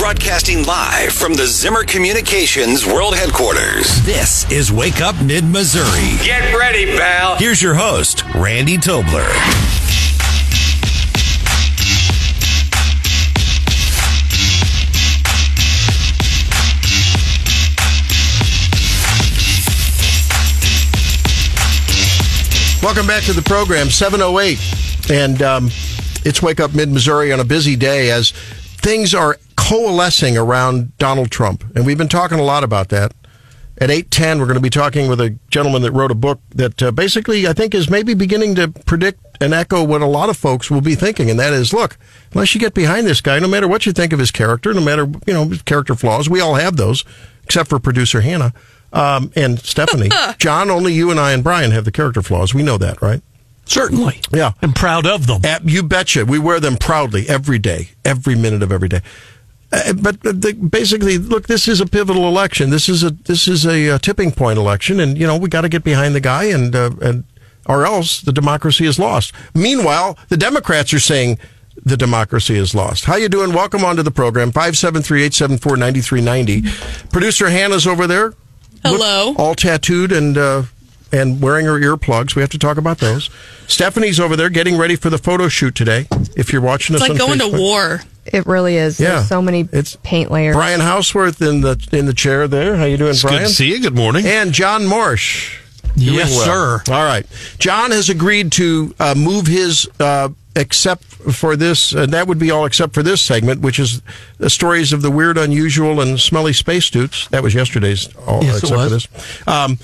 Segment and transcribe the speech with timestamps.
[0.00, 4.02] Broadcasting live from the Zimmer Communications World Headquarters.
[4.02, 6.16] This is Wake Up Mid Missouri.
[6.24, 7.36] Get ready, pal.
[7.36, 9.28] Here's your host, Randy Tobler.
[22.82, 25.10] Welcome back to the program, 708.
[25.10, 25.66] And um,
[26.24, 29.36] it's Wake Up Mid Missouri on a busy day as things are
[29.70, 31.62] coalescing around Donald Trump.
[31.76, 33.14] And we've been talking a lot about that.
[33.78, 36.82] At 810, we're going to be talking with a gentleman that wrote a book that
[36.82, 40.36] uh, basically, I think, is maybe beginning to predict and echo what a lot of
[40.36, 41.30] folks will be thinking.
[41.30, 41.96] And that is, look,
[42.32, 44.80] unless you get behind this guy, no matter what you think of his character, no
[44.80, 47.04] matter, you know, his character flaws, we all have those,
[47.44, 48.52] except for producer Hannah
[48.92, 50.10] um, and Stephanie.
[50.38, 52.52] John, only you and I and Brian have the character flaws.
[52.52, 53.22] We know that, right?
[53.66, 54.20] Certainly.
[54.32, 54.50] Yeah.
[54.62, 55.42] I'm proud of them.
[55.44, 56.24] Uh, you betcha.
[56.26, 59.00] We wear them proudly every day, every minute of every day.
[59.72, 62.70] Uh, but the, basically, look, this is a pivotal election.
[62.70, 65.60] This is a this is a, uh tipping point election, and you know we got
[65.60, 67.24] to get behind the guy, and uh, and
[67.66, 69.32] or else the democracy is lost.
[69.54, 71.38] Meanwhile, the Democrats are saying
[71.84, 73.04] the democracy is lost.
[73.04, 73.52] How you doing?
[73.54, 74.50] Welcome onto the program.
[74.52, 77.10] 573-874-9390.
[77.10, 78.34] Producer Hannah's over there.
[78.82, 79.30] Hello.
[79.30, 80.62] Look, all tattooed and uh,
[81.12, 82.34] and wearing her earplugs.
[82.34, 83.30] We have to talk about those.
[83.66, 86.06] Stephanie's over there getting ready for the photo shoot today.
[86.36, 87.56] If you're watching It's us, like going Facebook.
[87.56, 88.00] to war.
[88.32, 88.98] It really is.
[89.00, 89.16] Yeah.
[89.16, 90.54] There's so many It's paint layers.
[90.56, 92.76] Brian Houseworth in the in the chair there.
[92.76, 93.38] How you doing, It's Brian?
[93.42, 93.80] good to see you.
[93.80, 94.26] Good morning.
[94.26, 95.58] And John Marsh.
[95.96, 96.44] Yes, well.
[96.86, 96.92] sir.
[96.94, 97.26] All right.
[97.58, 102.52] John has agreed to uh, move his, uh, except for this, and that would be
[102.52, 104.00] all except for this segment, which is
[104.38, 107.26] the stories of the weird, unusual, and smelly space suits.
[107.28, 109.06] That was yesterday's, all Yes, it except for was.
[109.08, 109.48] this.
[109.48, 109.78] Um,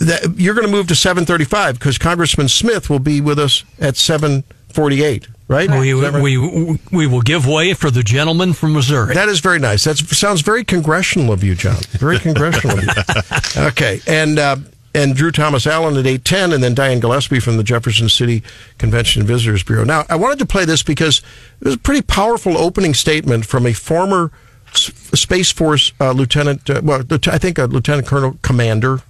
[0.00, 3.96] that, you're going to move to 735 because Congressman Smith will be with us at
[3.96, 5.70] 748, right?
[5.70, 9.14] We, Is we, we will give way for the gentleman from Missouri.
[9.14, 9.84] That is very nice.
[9.84, 11.80] That sounds very congressional of you, John.
[11.92, 13.62] Very congressional of you.
[13.64, 14.56] Okay, and uh,
[14.94, 18.42] and Drew Thomas Allen at eight ten, and then Diane Gillespie from the Jefferson City
[18.78, 19.84] Convention and Visitors Bureau.
[19.84, 21.18] Now, I wanted to play this because
[21.60, 24.30] it was a pretty powerful opening statement from a former
[24.72, 29.00] S- Space Force uh, lieutenant, uh, well, I think a lieutenant colonel commander,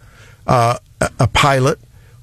[0.47, 1.79] uh, a, a pilot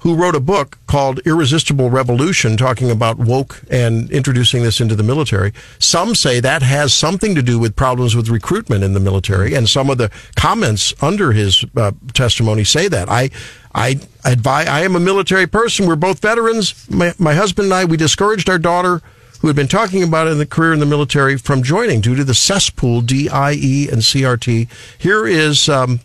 [0.05, 5.01] who wrote a book called Irresistible Revolution, talking about woke and introducing this into the
[5.01, 5.51] military.
[5.79, 9.67] Some say that has something to do with problems with recruitment in the military, and
[9.67, 13.09] some of the comments under his uh, testimony say that.
[13.09, 13.31] I,
[13.73, 14.67] I advise.
[14.67, 15.87] I am a military person.
[15.87, 16.87] We're both veterans.
[16.87, 19.01] My, my husband and I, we discouraged our daughter.
[19.41, 22.15] Who had been talking about it in the career in the military from joining due
[22.15, 24.69] to the cesspool, DIE and CRT.
[24.99, 25.99] Here is um,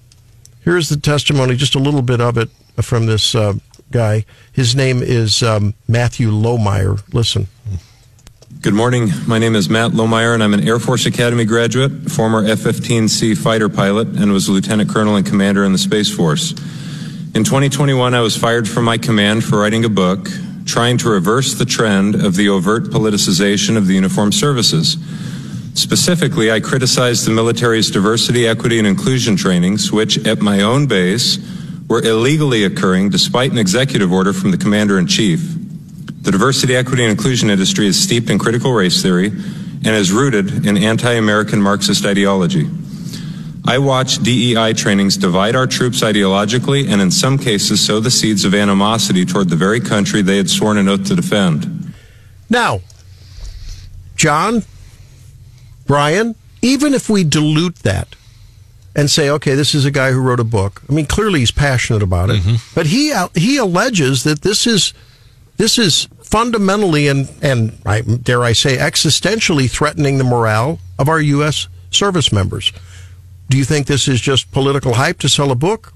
[0.63, 2.51] Here's the testimony, just a little bit of it
[2.83, 3.55] from this uh,
[3.91, 4.25] guy.
[4.53, 7.03] His name is um, Matthew Lohmeier.
[7.13, 7.49] Listen.
[8.61, 9.11] Good morning.
[9.27, 13.37] My name is Matt Lohmeier, and I'm an Air Force Academy graduate, former F 15C
[13.39, 16.53] fighter pilot, and was a lieutenant colonel and commander in the Space Force.
[17.35, 20.29] In 2021, I was fired from my command for writing a book
[20.67, 24.97] trying to reverse the trend of the overt politicization of the uniformed services.
[25.75, 31.39] Specifically, I criticized the military's diversity, equity, and inclusion trainings, which, at my own base,
[31.91, 35.41] were illegally occurring despite an executive order from the commander in chief.
[36.23, 40.65] The diversity, equity, and inclusion industry is steeped in critical race theory and is rooted
[40.65, 42.71] in anti American Marxist ideology.
[43.67, 48.45] I watch DEI trainings divide our troops ideologically and, in some cases, sow the seeds
[48.45, 51.93] of animosity toward the very country they had sworn an oath to defend.
[52.49, 52.81] Now,
[54.15, 54.63] John,
[55.87, 58.15] Brian, even if we dilute that
[58.95, 60.83] and say, okay, this is a guy who wrote a book.
[60.89, 62.57] I mean, clearly he's passionate about it, mm-hmm.
[62.75, 64.93] but he uh, he alleges that this is
[65.57, 71.21] this is fundamentally and and I, dare I say existentially threatening the morale of our
[71.21, 71.69] U.S.
[71.91, 72.73] service members.
[73.49, 75.93] Do you think this is just political hype to sell a book,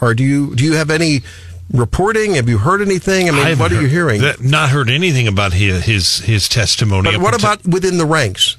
[0.00, 1.22] or do you do you have any
[1.72, 2.34] reporting?
[2.34, 3.28] Have you heard anything?
[3.28, 4.20] I mean, haven't what are you hearing?
[4.20, 7.10] that- not heard anything about his his, his testimony.
[7.10, 8.56] but what about within the ranks?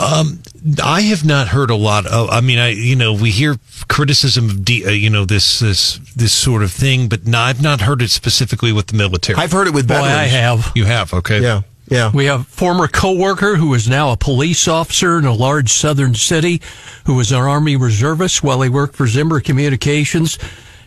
[0.00, 2.30] I have not heard a lot of.
[2.30, 3.56] I mean, I you know we hear
[3.88, 7.62] criticism of D, uh, you know this this this sort of thing, but no, I've
[7.62, 9.38] not heard it specifically with the military.
[9.38, 10.14] I've heard it with Boy, veterans.
[10.14, 10.72] I have.
[10.74, 11.42] you have okay.
[11.42, 12.10] Yeah, yeah.
[12.12, 16.62] We have former coworker who is now a police officer in a large southern city,
[17.04, 20.38] who was an Army reservist while he worked for Zimmer Communications,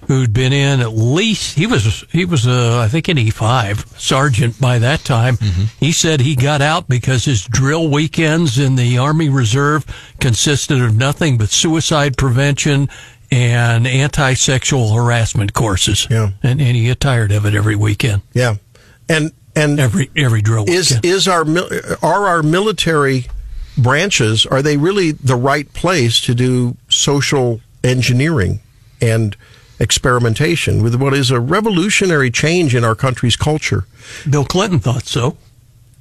[0.08, 3.86] who'd been in at least he was he was uh, I think an E five
[3.98, 5.38] sergeant by that time.
[5.80, 9.86] He said he got out because his drill weekends in the Army Reserve
[10.20, 12.90] consisted of nothing but suicide prevention
[13.32, 16.08] and anti-sexual harassment courses.
[16.10, 16.32] Yeah.
[16.44, 18.56] and, and he got tired of it every weekend, yeah.
[19.10, 21.06] And and every every drill is weekend.
[21.06, 21.46] is our
[22.02, 23.26] are our military
[23.78, 28.60] branches are they really the right place to do social engineering
[29.02, 29.36] and
[29.84, 33.86] experimentation with what is a revolutionary change in our country's culture?
[34.28, 35.38] Bill Clinton thought so.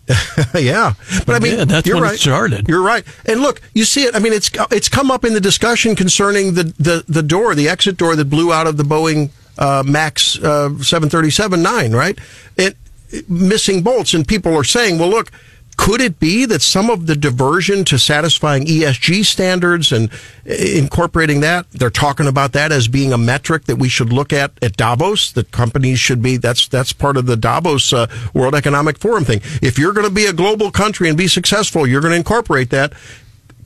[0.55, 0.95] yeah,
[1.27, 2.15] but I mean, yeah, that's you're when right.
[2.15, 2.69] it started.
[2.69, 3.05] You're right.
[3.25, 4.17] And look, you see it.
[4.17, 7.69] I mean, it's it's come up in the discussion concerning the the, the door, the
[7.69, 12.19] exit door that blew out of the Boeing uh, Max uh, 737-9, right?
[12.57, 12.77] It,
[13.11, 15.31] it missing bolts, and people are saying, well, look.
[15.77, 20.11] Could it be that some of the diversion to satisfying ESG standards and
[20.45, 24.53] incorporating that, they're talking about that as being a metric that we should look at
[24.63, 28.99] at Davos, that companies should be, that's, that's part of the Davos uh, World Economic
[28.99, 29.41] Forum thing.
[29.61, 32.71] If you're going to be a global country and be successful, you're going to incorporate
[32.71, 32.93] that.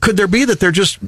[0.00, 0.98] Could there be that they're just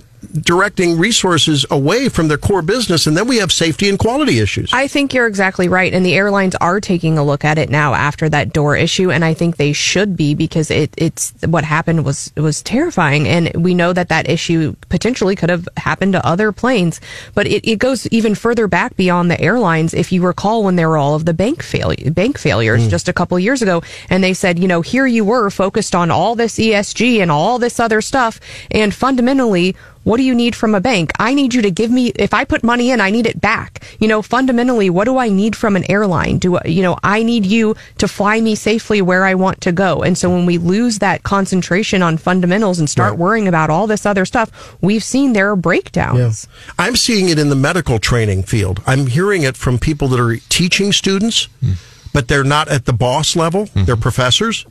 [0.41, 4.70] directing resources away from their core business and then we have safety and quality issues?
[4.73, 5.93] I think you're exactly right.
[5.93, 9.11] And the airlines are taking a look at it now after that door issue.
[9.11, 13.29] And I think they should be because it, it's what happened was, was terrifying.
[13.29, 17.00] And we know that that issue potentially could have happened to other planes,
[17.35, 19.94] but it, it goes even further back beyond the airlines.
[19.94, 22.91] If you recall when there were all of the bank fail, bank failures mm.
[22.91, 26.11] just a couple years ago, and they said, you know, here you were focused on
[26.11, 28.41] all this ESG and all this other stuff.
[28.70, 29.76] And fundamentally,
[30.08, 31.12] what do you need from a bank?
[31.19, 33.84] I need you to give me, if I put money in, I need it back.
[34.00, 36.38] You know, fundamentally, what do I need from an airline?
[36.38, 40.02] Do, you know, I need you to fly me safely where I want to go.
[40.02, 43.19] And so when we lose that concentration on fundamentals and start right.
[43.19, 46.49] worrying about all this other stuff, we've seen there are breakdowns.
[46.49, 46.72] Yeah.
[46.78, 48.81] I'm seeing it in the medical training field.
[48.87, 51.75] I'm hearing it from people that are teaching students, mm.
[52.14, 53.64] but they're not at the boss level.
[53.64, 53.84] Mm-hmm.
[53.84, 54.64] They're professors.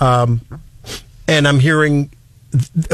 [0.00, 0.40] Um,
[1.28, 2.10] and I'm hearing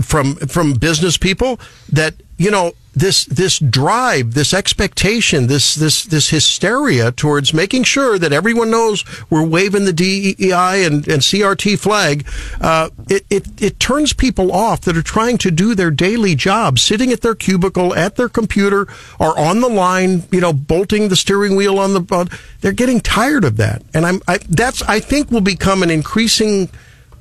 [0.02, 1.60] from from business people
[1.90, 8.18] that you know this this drive, this expectation, this this this hysteria towards making sure
[8.18, 12.26] that everyone knows we're waving the DEI and, and CRT flag.
[12.60, 16.78] Uh, it, it it turns people off that are trying to do their daily job,
[16.78, 21.16] sitting at their cubicle at their computer or on the line, you know, bolting the
[21.16, 22.04] steering wheel on the.
[22.10, 22.24] Uh,
[22.60, 26.68] they're getting tired of that, and I'm I, that's I think will become an increasing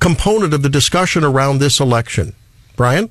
[0.00, 2.34] component of the discussion around this election.
[2.76, 3.10] Brian?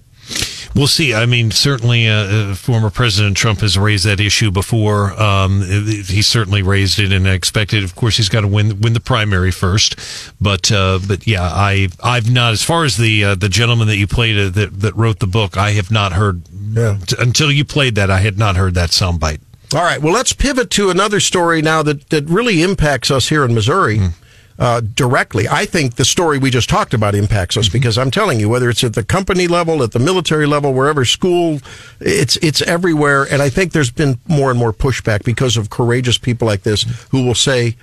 [0.76, 1.14] We'll see.
[1.14, 5.20] I mean, certainly, uh, uh, former President Trump has raised that issue before.
[5.20, 7.84] Um, he certainly raised it, and I expected.
[7.84, 9.96] Of course, he's got to win win the primary first.
[10.40, 13.98] But uh, but yeah, I I've not as far as the uh, the gentleman that
[13.98, 15.58] you played uh, that that wrote the book.
[15.58, 16.44] I have not heard
[16.74, 16.98] yeah.
[17.06, 18.12] t- until you played that.
[18.12, 19.42] I had not heard that soundbite.
[19.74, 20.02] All right.
[20.02, 23.98] Well, let's pivot to another story now that that really impacts us here in Missouri.
[23.98, 24.14] Mm
[24.60, 25.48] uh, directly.
[25.48, 27.74] I think the story we just talked about impacts us mm-hmm.
[27.74, 31.06] because I'm telling you, whether it's at the company level, at the military level, wherever
[31.06, 31.62] school,
[32.00, 33.24] it's it's everywhere.
[33.24, 36.84] And I think there's been more and more pushback because of courageous people like this
[37.12, 37.78] who will say,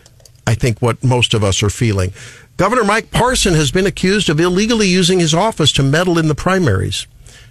[0.47, 2.13] I think what most of us are feeling.
[2.59, 6.35] Governor Mike Parson has been accused of illegally using his office to meddle in the
[6.35, 7.07] primaries.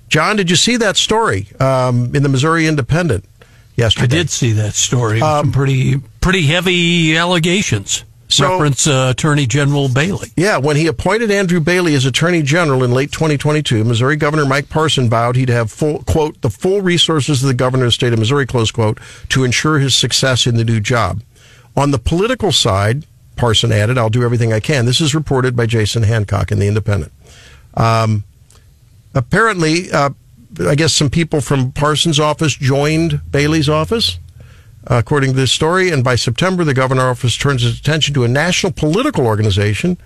[0.08, 3.26] John, did you see that story um, in the Missouri Independent
[3.76, 4.18] yesterday?
[4.18, 5.22] I did see that story.
[5.22, 8.04] Um, pretty pretty heavy allegations.
[8.28, 10.30] So, reference uh, Attorney General Bailey.
[10.36, 14.68] Yeah, when he appointed Andrew Bailey as Attorney General in late 2022, Missouri Governor Mike
[14.68, 18.14] Parson vowed he'd have full quote the full resources of the governor of the state
[18.14, 19.00] of Missouri close quote
[19.30, 21.22] to ensure his success in the new job.
[21.78, 23.06] On the political side,
[23.36, 26.68] Parson added, "I'll do everything I can." This is reported by Jason Hancock in the
[26.68, 27.12] Independent.
[27.76, 28.24] Um,
[29.14, 30.10] apparently, uh,
[30.68, 34.18] I guess some people from Parson's office joined Bailey's office
[34.88, 35.90] according to this story.
[35.90, 39.98] And by September, the governor office turns its attention to a national political organization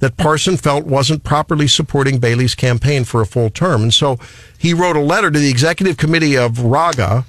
[0.00, 3.82] that Parson felt wasn't properly supporting Bailey's campaign for a full term.
[3.82, 4.18] And so
[4.58, 7.24] he wrote a letter to the executive committee of RAGA,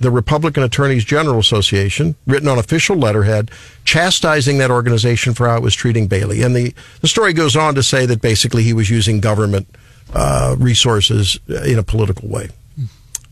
[0.00, 3.50] the Republican Attorneys General Association, written on official letterhead,
[3.84, 6.42] chastising that organization for how it was treating Bailey.
[6.42, 9.66] And the, the story goes on to say that basically he was using government
[10.14, 12.48] uh, resources in a political way.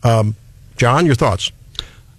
[0.03, 0.35] Um,
[0.77, 1.51] John, your thoughts?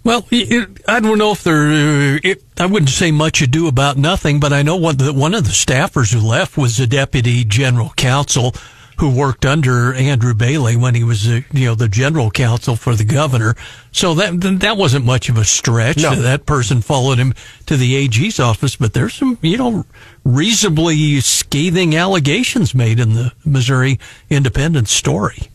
[0.07, 2.15] Well, it, I don't know if there.
[2.23, 5.43] It, I wouldn't say much ado about nothing, but I know one, the, one of
[5.43, 8.55] the staffers who left was the deputy general counsel
[8.99, 12.95] who worked under Andrew Bailey when he was, uh, you know, the general counsel for
[12.95, 13.55] the governor.
[13.91, 15.97] So that that wasn't much of a stretch.
[15.97, 16.15] No.
[16.15, 17.33] That person followed him
[17.65, 19.85] to the AG's office, but there's some, you know,
[20.23, 23.99] reasonably scathing allegations made in the Missouri
[24.29, 25.49] Independent story.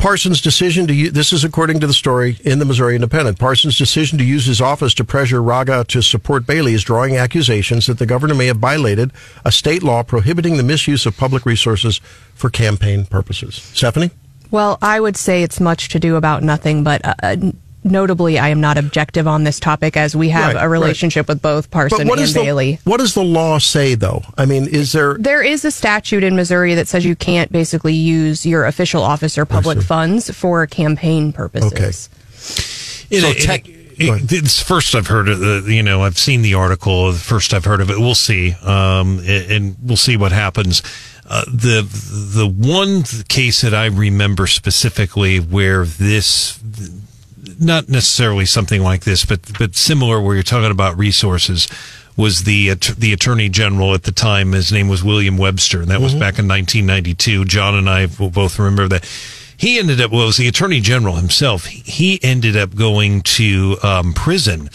[0.00, 3.38] Parsons' decision to use, this is according to the story in the Missouri Independent.
[3.38, 7.86] Parsons' decision to use his office to pressure Raga to support Bailey is drawing accusations
[7.86, 9.12] that the governor may have violated
[9.44, 12.00] a state law prohibiting the misuse of public resources
[12.34, 13.56] for campaign purposes.
[13.56, 14.10] Stephanie?
[14.50, 17.36] Well, I would say it's much to do about nothing, but uh, uh
[17.84, 21.40] notably, I am not objective on this topic as we have Right, a relationship with
[21.42, 22.78] both Parson what and is Bailey.
[22.84, 24.22] the what does the law say though?
[24.36, 27.94] I mean, is there There is a statute in Missouri that says you can't basically
[27.94, 32.08] use your official office or public funds for campaign purposes.
[33.10, 34.32] It, So it- tech- it- go ahead.
[34.32, 37.12] it's first I've heard of the, you know, I've seen the article.
[37.12, 37.98] First I've heard of it.
[37.98, 38.52] We'll see.
[38.62, 40.82] Um, and and we'll see what happens.
[41.28, 41.82] Uh, the,
[42.34, 46.58] the one case that I remember specifically where this,
[47.60, 51.68] not necessarily something like this, but, but similar where you're talking about resources
[52.16, 54.52] was the, the attorney general at the time.
[54.52, 57.44] His name was William Webster and that was back in 1992.
[57.44, 59.04] John and I will both remember that
[59.56, 63.76] he ended up well, it was the attorney general himself he ended up going to
[63.82, 64.70] um, prison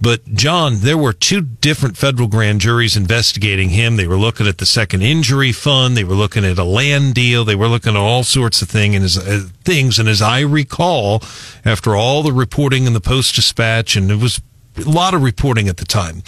[0.00, 3.96] but john there were two different federal grand juries investigating him.
[3.96, 5.96] They were looking at the second injury fund.
[5.96, 7.44] They were looking at a land deal.
[7.44, 9.98] They were looking at all sorts of thing and as, uh, things.
[9.98, 11.22] And as i recall
[11.64, 14.40] after all the reporting in the post dispatch and it was
[14.76, 16.22] a lot of reporting at the time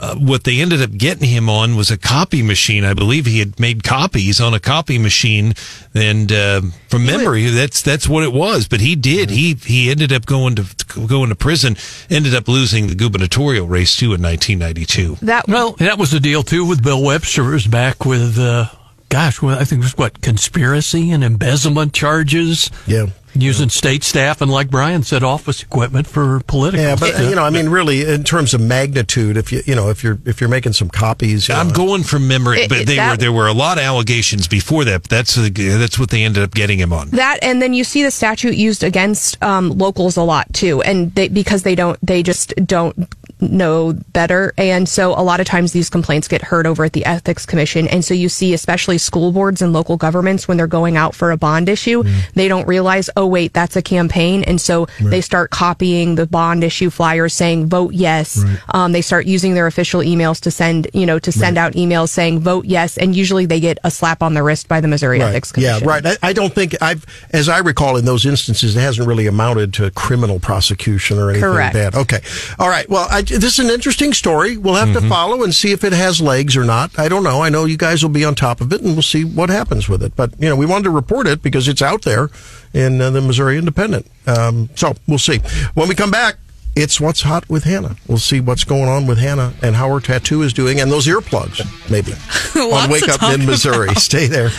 [0.00, 2.84] uh, what they ended up getting him on was a copy machine.
[2.84, 5.52] I believe he had made copies on a copy machine,
[5.94, 8.66] and uh, from memory, that's that's what it was.
[8.66, 9.28] But he did.
[9.28, 10.64] He he ended up going to
[11.06, 11.76] going to prison.
[12.08, 15.26] Ended up losing the gubernatorial race too in 1992.
[15.26, 17.50] That Well, that was the deal too with Bill Webster.
[17.50, 18.66] It was back with, uh,
[19.10, 22.70] gosh, well, I think it was what conspiracy and embezzlement charges.
[22.86, 23.06] yeah.
[23.32, 26.84] Using state staff and, like Brian said, office equipment for political.
[26.84, 27.30] Yeah, but stuff.
[27.30, 30.18] you know, I mean, really, in terms of magnitude, if you you know, if you're
[30.26, 32.96] if you're making some copies, you I'm know, going from memory, It- but it- they
[32.96, 35.04] that- were there were a lot of allegations before that.
[35.04, 37.10] That's the, that's what they ended up getting him on.
[37.10, 41.14] that and then you see the statute used against um, locals a lot too and
[41.14, 42.96] they, because they don't they just don't
[43.40, 44.52] know better.
[44.56, 47.88] And so a lot of times these complaints get heard over at the ethics commission.
[47.88, 51.30] And so you see especially school boards and local governments when they're going out for
[51.30, 52.04] a bond issue
[52.34, 54.44] they don't realize oh wait that's a campaign.
[54.44, 58.44] And so they start copying the bond issue flyers saying vote yes.
[58.70, 62.08] Um, they start using their official emails to send you know to send out emails
[62.08, 62.98] saying vote yes.
[62.98, 65.84] And usually they get a slap on the wrist by the missouri ethics Commission.
[65.84, 66.06] Yeah, right.
[66.06, 69.74] I, I don't think I've, as I recall, in those instances, it hasn't really amounted
[69.74, 71.74] to criminal prosecution or anything Correct.
[71.74, 71.94] bad.
[71.94, 72.20] Okay,
[72.58, 72.88] all right.
[72.88, 74.56] Well, I, this is an interesting story.
[74.56, 75.02] We'll have Mm-hmm.
[75.04, 76.98] to follow and see if it has legs or not.
[76.98, 77.42] I don't know.
[77.42, 79.88] I know you guys will be on top of it, and we'll see what happens
[79.88, 80.14] with it.
[80.16, 82.28] But you know, we wanted to report it because it's out there
[82.74, 84.06] in uh, the Missouri Independent.
[84.26, 85.38] Um, so we'll see
[85.74, 86.36] when we come back.
[86.76, 87.96] It's what's hot with Hannah.
[88.06, 91.06] We'll see what's going on with Hannah and how her tattoo is doing, and those
[91.08, 91.60] earplugs,
[91.90, 92.12] maybe.
[92.74, 93.92] On Wake Up in Missouri.
[93.96, 94.50] Stay there.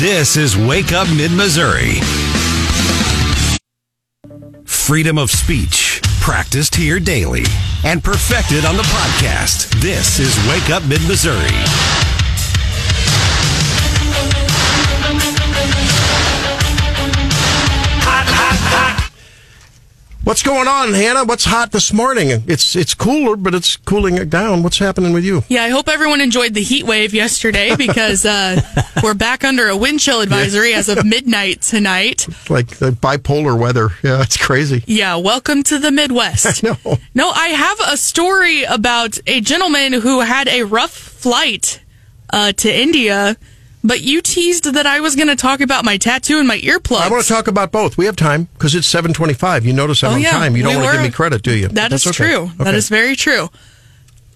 [0.00, 2.00] This is Wake Up Mid Missouri.
[4.64, 7.44] Freedom of speech, practiced here daily
[7.84, 9.68] and perfected on the podcast.
[9.82, 12.09] This is Wake Up Mid Missouri.
[20.22, 21.24] What's going on, Hannah?
[21.24, 22.28] What's hot this morning?
[22.46, 24.62] It's it's cooler, but it's cooling it down.
[24.62, 25.42] What's happening with you?
[25.48, 28.60] Yeah, I hope everyone enjoyed the heat wave yesterday because uh,
[29.02, 32.26] we're back under a wind chill advisory as of midnight tonight.
[32.50, 33.88] Like the bipolar weather.
[34.04, 34.84] Yeah, it's crazy.
[34.86, 36.62] Yeah, welcome to the Midwest.
[36.70, 36.76] No.
[37.14, 41.80] No, I have a story about a gentleman who had a rough flight
[42.30, 43.36] uh, to India,
[43.82, 47.00] but you teased that I was going to talk about my tattoo and my earplugs.
[47.00, 47.96] I want to talk about both.
[47.96, 49.64] We have time because it's seven twenty-five.
[49.64, 50.56] You notice I'm Oh, on yeah, time.
[50.56, 51.68] You don't we want to give me credit, do you?
[51.68, 52.30] That is That's okay.
[52.32, 52.50] true.
[52.58, 52.76] That Okay.
[52.76, 53.48] is very true.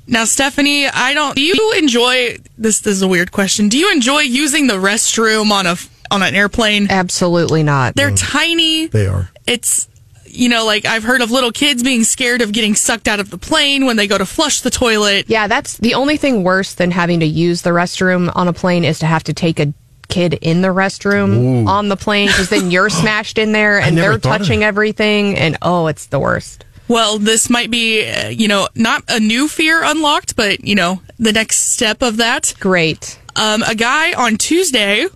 [0.07, 1.35] Now, Stephanie, I don't.
[1.35, 2.81] Do you enjoy this?
[2.81, 3.69] This is a weird question.
[3.71, 5.77] Do you enjoy using the restroom on a
[6.11, 6.89] on an airplane?
[6.91, 7.95] Absolutely not.
[7.97, 8.87] They're tiny.
[8.87, 9.31] They are.
[9.47, 9.89] It's
[10.35, 13.31] you know, like I've heard of little kids being scared of getting sucked out of
[13.31, 15.27] the plane when they go to flush the toilet.
[15.29, 18.85] Yeah, that's the only thing worse than having to use the restroom on a plane
[18.85, 19.73] is to have to take a
[20.09, 24.19] kid in the restroom on the plane because then you're smashed in there and they're
[24.19, 26.65] touching everything and oh, it's the worst.
[26.87, 31.01] Well, this might be, uh, you know, not a new fear unlocked, but you know,
[31.19, 32.55] the next step of that.
[32.61, 33.19] Great.
[33.37, 35.07] Um, a guy on Tuesday,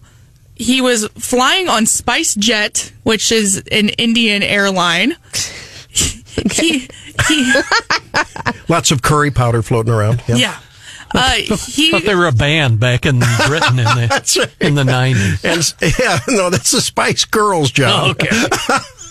[0.59, 5.17] he was flying on SpiceJet, which is an Indian airline.
[5.89, 6.89] he,
[7.29, 7.53] he,
[8.69, 10.23] Lots of curry powder floating around.
[10.27, 10.37] Yeah.
[10.37, 10.59] yeah.
[11.15, 14.57] Uh, he, thought they were a band back in Britain in the right.
[14.61, 15.41] in the nineties.
[15.81, 18.11] And yeah, no, that's the Spice Girls, John.
[18.11, 18.29] Okay.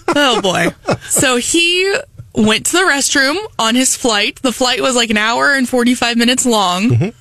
[0.10, 0.68] Oh boy.
[1.10, 1.98] So he
[2.36, 4.40] went to the restroom on his flight.
[4.44, 7.14] The flight was like an hour and 45 minutes long.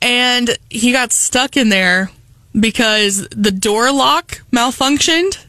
[0.00, 2.10] And he got stuck in there
[2.58, 5.44] because the door lock malfunctioned.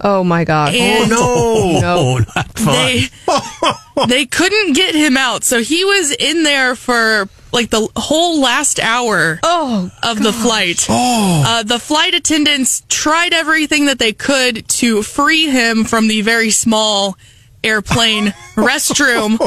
[0.00, 0.74] Oh my god!
[0.74, 1.16] And No.
[1.80, 1.96] no.
[1.98, 2.74] Oh, not fun.
[2.74, 5.42] they they couldn't get him out.
[5.42, 10.86] So he was in there for like the whole last hour Oh, of the flight.
[10.90, 16.50] Uh, the flight attendants tried everything that they could to free him from the very
[16.50, 17.16] small
[17.64, 19.40] airplane restroom.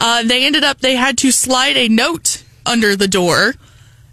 [0.00, 3.52] Uh, they ended up, they had to slide a note under the door.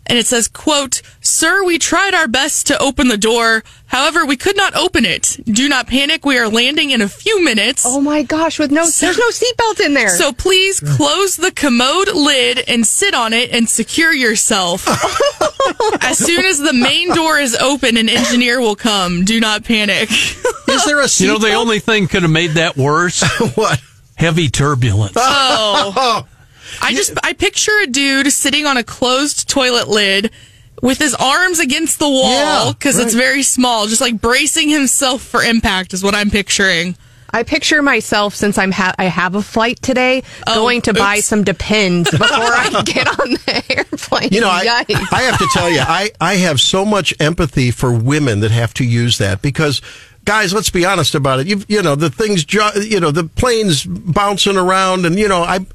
[0.10, 3.64] And it says, quote, Sir, we tried our best to open the door.
[3.88, 5.38] However, we could not open it.
[5.46, 6.26] Do not panic.
[6.26, 7.84] We are landing in a few minutes.
[7.86, 8.58] oh my gosh!
[8.60, 10.10] With no, there's no seatbelt in there.
[10.18, 14.88] So please close the commode lid and sit on it and secure yourself.
[16.02, 19.26] as soon as the main door is open, an engineer will come.
[19.26, 20.10] Do not panic.
[20.68, 23.22] Is there a You know, the only thing could have made that worse
[23.56, 23.82] what?
[24.16, 25.14] heavy turbulence.
[25.16, 26.26] Oh.
[26.82, 30.32] I just I picture a dude sitting on a closed toilet lid
[30.82, 35.22] with his arms against the wall Yeah, because it's very small, just like bracing himself
[35.24, 36.96] for impact is what I'm picturing.
[37.30, 41.20] I picture myself since I'm ha- I have a flight today, Oh, going to buy
[41.20, 44.30] some Depends before I get on the airplane.
[44.32, 47.92] You know, I, I have to tell you, I, I have so much empathy for
[47.92, 49.82] women that have to use that because,
[50.24, 51.48] guys, let's be honest about it.
[51.48, 55.42] You, you know, the things, jo- you know, the planes bouncing around, and you know,
[55.44, 55.66] I.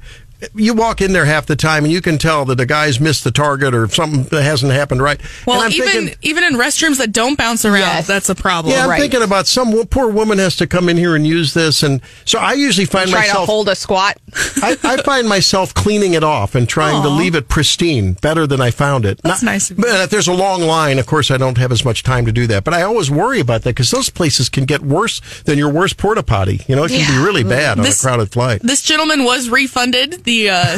[0.55, 3.23] You walk in there half the time, and you can tell that the guys missed
[3.23, 5.19] the target or something that hasn't happened right.
[5.45, 8.07] Well, and I'm even thinking, even in restrooms that don't bounce around, Yes.
[8.07, 8.73] that's a problem.
[8.73, 8.99] yeah, I'm right.
[8.99, 12.39] thinking about some poor woman has to come in here and use this, and so
[12.39, 14.17] I usually find try myself to hold a squat.
[14.61, 18.61] I, I find myself cleaning it off and trying to leave it pristine, better than
[18.61, 19.21] I found it.
[19.23, 19.83] That's nice of you.
[19.83, 22.31] But if there's a long line, of course, I don't have as much time to
[22.31, 22.63] do that.
[22.63, 25.97] But I always worry about that because those places can get worse than your worst
[25.97, 26.61] porta potty.
[26.67, 28.61] You know, it can be really bad on This- a crowded flight.
[28.63, 30.77] This gentleman was refunded the uh,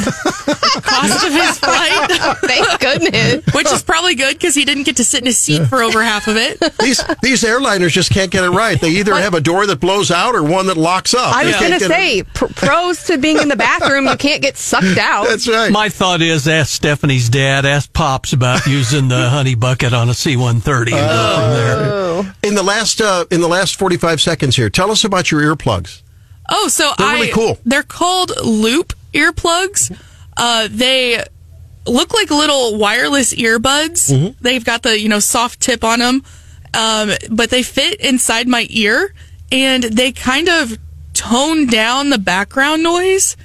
[0.82, 2.10] cost of his flight,
[2.42, 3.54] Thank goodness.
[3.54, 6.02] which is probably good because he didn't get to sit in his seat for over
[6.02, 6.58] half of it.
[6.80, 8.80] these these airliners just can't get it right.
[8.80, 11.34] They either have a door that blows out or one that locks up.
[11.34, 13.56] I They was can't going to get it- say, pr- pros to being in the
[13.56, 15.26] bathroom, you can't get sucked out.
[15.28, 15.70] that's right.
[15.72, 20.14] My thought is ask Stephanie's dad, ask Pops about using the honey bucket on a
[20.14, 22.34] C 130 and go from there.
[22.42, 26.02] in the last uh, in the last 45 seconds here, tell us about your earplugs.
[26.48, 27.58] Oh, so They're I really cool.
[27.64, 29.96] they're called loop earplugs.
[30.36, 31.22] Uh, they
[31.86, 34.12] look like little wireless earbuds.
[34.12, 34.38] Mm-hmm.
[34.40, 36.22] They've got the you know soft tip on them,
[36.74, 39.14] um, but they fit inside my ear,
[39.50, 40.78] and they kind of
[41.14, 43.36] tone down the background noise.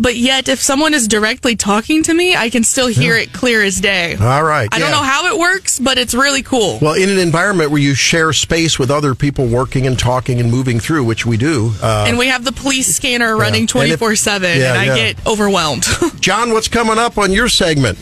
[0.00, 3.64] But yet, if someone is directly talking to me, I can still hear it clear
[3.64, 4.14] as day.
[4.14, 4.68] All right.
[4.70, 6.78] I don't know how it works, but it's really cool.
[6.80, 10.52] Well, in an environment where you share space with other people working and talking and
[10.52, 11.72] moving through, which we do.
[11.82, 14.78] Uh, and we have the police scanner running And if- twenty four seven, Yeah, and
[14.78, 15.12] I yeah.
[15.12, 15.84] get overwhelmed.
[16.20, 17.98] John, what's coming up on your segment?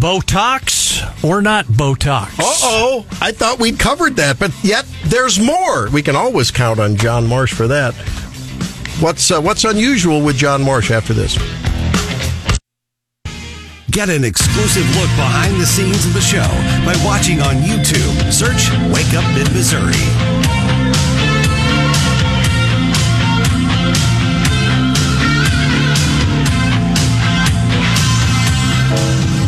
[0.00, 2.38] Botox or not Botox?
[2.38, 3.06] Uh oh.
[3.20, 5.88] I thought we'd covered that, but yet there's more.
[5.90, 7.94] We can always count on John Marsh for that.
[9.00, 11.38] What's uh, what's unusual with John Marsh after this?
[13.90, 16.46] Get an exclusive look behind the scenes of the show
[16.84, 18.30] by watching on YouTube.
[18.30, 19.94] Search Wake Up Mid Missouri.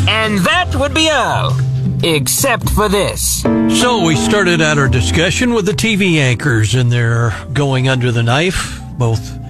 [0.08, 1.54] And that would be all.
[2.02, 3.42] Except for this.
[3.82, 8.22] So we started out our discussion with the TV anchors and they're going under the
[8.22, 9.41] knife, both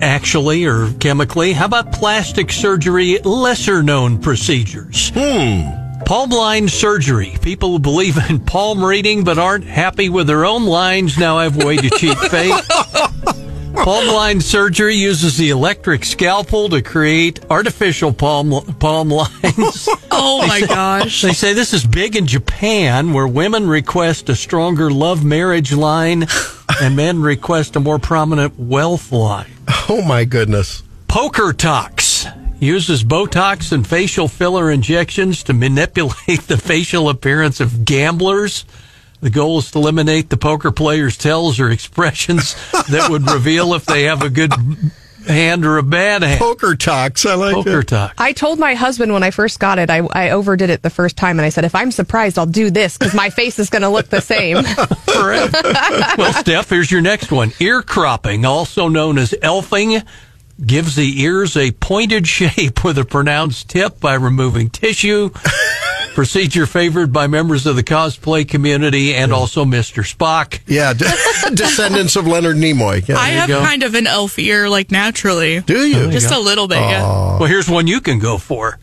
[0.00, 1.52] actually or chemically.
[1.52, 5.10] How about plastic surgery, lesser known procedures?
[5.14, 6.04] Hmm.
[6.04, 7.36] Palm line surgery.
[7.40, 11.60] People who believe in palm reading but aren't happy with their own lines now have
[11.60, 12.52] a way to cheat fate.
[13.84, 19.88] Palm line surgery uses the electric scalpel to create artificial palm palm lines.
[20.10, 21.22] oh my gosh.
[21.22, 26.26] They say this is big in Japan, where women request a stronger love marriage line
[26.82, 29.50] and men request a more prominent wealth line.
[29.88, 30.82] Oh my goodness.
[31.08, 32.26] Poker Tox
[32.60, 38.64] uses Botox and facial filler injections to manipulate the facial appearance of gamblers.
[39.20, 42.54] The goal is to eliminate the poker player's tells or expressions
[42.88, 44.52] that would reveal if they have a good
[45.26, 46.38] hand or a bad hand.
[46.38, 47.26] Poker talks.
[47.26, 47.86] I like Poker that.
[47.88, 48.14] Tox.
[48.18, 51.16] I told my husband when I first got it, I, I overdid it the first
[51.16, 53.82] time, and I said, if I'm surprised, I'll do this because my face is going
[53.82, 54.56] to look the same.
[55.06, 55.54] Correct.
[56.18, 57.52] well, Steph, here's your next one.
[57.60, 60.06] Ear cropping, also known as elfing,
[60.64, 65.30] gives the ears a pointed shape with a pronounced tip by removing tissue.
[66.14, 70.02] Procedure favored by members of the cosplay community and also Mr.
[70.02, 70.60] Spock.
[70.66, 73.06] Yeah, de- descendants of Leonard Nimoy.
[73.06, 73.16] Yeah.
[73.16, 73.60] I have go.
[73.60, 75.60] kind of an elf ear, like naturally.
[75.60, 76.10] Do you?
[76.10, 77.38] Just a little bit, yeah.
[77.38, 78.78] Well, here's one you can go for.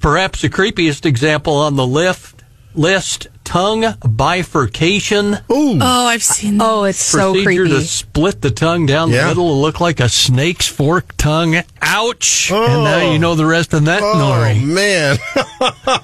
[0.00, 2.42] Perhaps the creepiest example on the lift
[2.74, 5.34] list tongue bifurcation.
[5.50, 5.78] Ooh.
[5.80, 6.58] Oh, I've seen.
[6.60, 7.76] Oh, it's so procedure creepy.
[7.76, 9.22] to split the tongue down Yeah.
[9.22, 11.56] the middle to look like a snake's forked tongue.
[11.80, 12.50] Ouch!
[12.52, 12.64] Oh.
[12.64, 14.58] And now you know the rest of that Oh story.
[14.60, 15.16] man.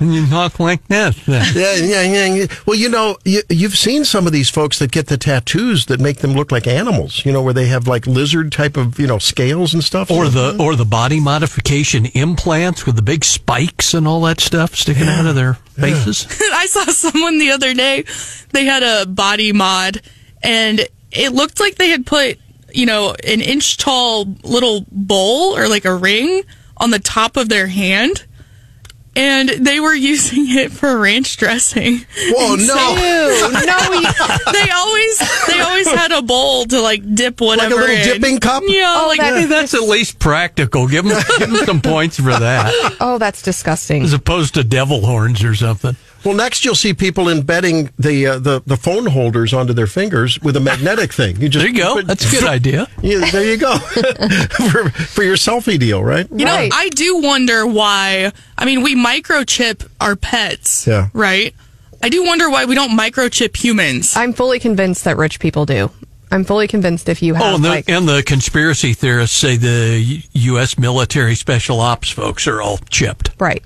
[0.01, 1.17] And you talk like this.
[1.27, 1.45] then.
[1.55, 2.47] yeah, yeah, yeah, yeah.
[2.67, 6.01] Well, you know, you, you've seen some of these folks that get the tattoos that
[6.01, 7.25] make them look like animals.
[7.27, 10.11] You know, where they have like lizard type of you know scales and stuff.
[10.11, 10.61] Or the mm-hmm.
[10.61, 15.27] or the body modification implants with the big spikes and all that stuff sticking out
[15.27, 16.27] of their faces.
[16.53, 18.05] I saw someone the other day.
[18.51, 20.01] They had a body mod,
[20.43, 22.39] and it looked like they had put,
[22.73, 26.43] you know, an inch tall little bowl or like a ring
[26.77, 28.25] on the top of their hand.
[29.15, 31.99] And they were using it for ranch dressing.
[32.17, 32.75] Whoa, And no.
[32.75, 35.19] so- no, you- they always
[35.49, 38.05] they always had a bowl to like dip whatever Like a little in.
[38.21, 38.63] dipping cup?
[38.67, 40.89] Yeah, Oh, like that- Hey, that's at least practical.
[40.89, 44.03] Give them, give 'em some points for that, oh, that's disgusting.
[44.03, 45.95] as opposed to devil horns or something.
[46.25, 50.41] Well, next you'll see people embedding the uh, the the phone holders onto their fingers
[50.41, 51.41] with a magnetic thing.
[51.41, 51.95] You just There you go.
[51.95, 52.87] put- That's a good idea.
[53.03, 53.77] Yeah, there you go
[54.71, 56.27] for, for your selfie deal, right?
[56.31, 58.33] You know, I do wonder why.
[58.57, 61.09] I mean, we microchip our pets, Yeah.
[61.13, 61.55] right?
[62.03, 64.17] I do wonder why we don't microchip humans.
[64.17, 65.91] I'm fully convinced that rich people do.
[66.31, 69.57] I'm fully convinced if you have Oh, and the, like and the conspiracy theorists say
[69.57, 70.79] the U.S.
[70.79, 73.31] military special ops folks are all chipped.
[73.39, 73.63] right.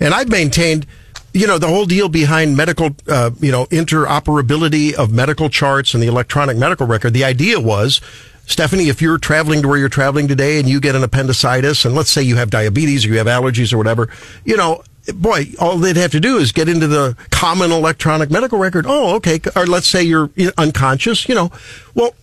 [0.00, 0.86] And I've maintained,
[1.32, 6.02] you know, the whole deal behind medical, uh, you know, interoperability of medical charts and
[6.02, 7.12] the electronic medical record.
[7.12, 8.00] The idea was,
[8.46, 11.94] Stephanie, if you're traveling to where you're traveling today and you get an appendicitis, and
[11.94, 14.08] let's say you have diabetes or you have allergies or whatever,
[14.44, 14.82] you know,
[15.14, 18.86] boy, all they'd have to do is get into the common electronic medical record.
[18.88, 19.40] Oh, okay.
[19.54, 21.50] Or let's say you're unconscious, you know.
[21.94, 22.14] Well,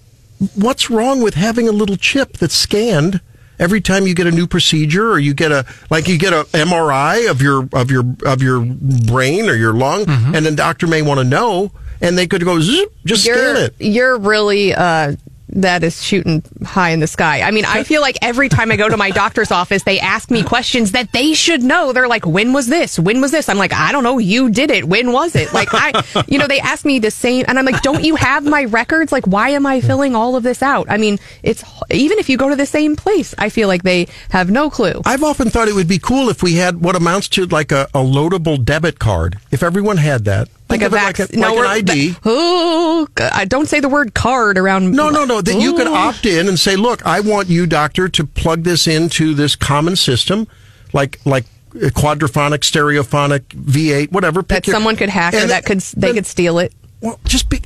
[0.56, 3.22] what's wrong with having a little chip that's scanned
[3.60, 6.44] every time you get a new procedure or you get a like you get a
[6.54, 11.02] MRI of your of your of your brain or your lung and the doctor may
[11.02, 13.76] want to know and they could go just scan You're it.
[13.80, 15.16] you're really uh
[15.56, 17.42] that is shooting high in the sky.
[17.42, 20.30] I mean, I feel like every time I go to my doctor's office, they ask
[20.30, 21.94] me questions that they should know.
[21.94, 23.00] They're like, "When was this?
[23.00, 24.20] When was this?" I'm like, "I don't know.
[24.20, 24.86] You did it.
[24.86, 27.82] When was it?" Like I, you know, they ask me the same, and I'm like,
[27.82, 29.12] "Don't you have my records?
[29.12, 32.38] Like, why am I filling all of this out?" I mean, it's even if you
[32.38, 35.02] go to the same place, I feel like they have no clue.
[35.06, 37.84] I've often thought it would be cool if we had what amounts to like a,
[37.94, 39.40] a loadable debit card.
[39.52, 41.90] If everyone had that, Like a of it vac- like, a, no, like we're- an
[41.90, 42.16] ID.
[42.26, 44.92] Oh, I don't say the word card around.
[44.92, 45.42] No, no, no.
[45.42, 48.88] That you could opt in and say, "Look, I want you, doctor, to plug this
[48.88, 50.48] into this common system,
[50.92, 55.82] like like quadraphonic, stereophonic, V8, whatever." that your- someone could hack or and that could
[55.82, 56.74] they then- could steal it.
[57.02, 57.62] Well, just be.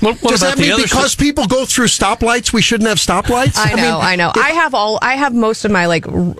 [0.00, 3.54] What, what Does that mean other because people go through stoplights, we shouldn't have stoplights?
[3.56, 4.32] I know, I, mean, know.
[4.34, 4.98] I have all.
[5.00, 6.34] I have most of my like, r-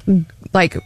[0.53, 0.77] like